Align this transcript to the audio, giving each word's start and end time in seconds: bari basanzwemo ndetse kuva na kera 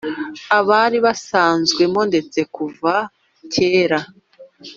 bari 0.69 0.97
basanzwemo 1.05 2.01
ndetse 2.09 2.39
kuva 2.55 2.93
na 3.03 3.07
kera 3.53 3.99